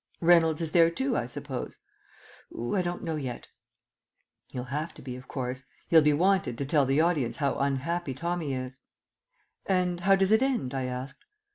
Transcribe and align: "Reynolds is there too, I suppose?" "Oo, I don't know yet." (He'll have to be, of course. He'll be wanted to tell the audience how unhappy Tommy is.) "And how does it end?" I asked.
"Reynolds 0.19 0.63
is 0.63 0.71
there 0.71 0.89
too, 0.89 1.15
I 1.15 1.27
suppose?" 1.27 1.77
"Oo, 2.51 2.75
I 2.75 2.81
don't 2.81 3.03
know 3.03 3.17
yet." 3.17 3.45
(He'll 4.47 4.63
have 4.63 4.95
to 4.95 5.01
be, 5.03 5.15
of 5.15 5.27
course. 5.27 5.65
He'll 5.89 6.01
be 6.01 6.11
wanted 6.11 6.57
to 6.57 6.65
tell 6.65 6.87
the 6.87 7.01
audience 7.01 7.37
how 7.37 7.59
unhappy 7.59 8.15
Tommy 8.15 8.55
is.) 8.55 8.79
"And 9.67 9.99
how 9.99 10.15
does 10.15 10.31
it 10.31 10.41
end?" 10.41 10.73
I 10.73 10.85
asked. 10.85 11.23